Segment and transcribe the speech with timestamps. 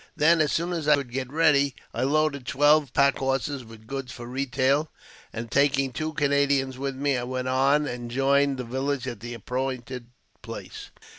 [0.15, 4.11] Then, as soon as I could get ready, I loaded twelve pack: horses with goods
[4.11, 4.89] for retail,
[5.31, 9.19] and, taking two Canadians with i me, I went on and joined the village at
[9.19, 10.07] the appointed
[10.41, 10.89] place.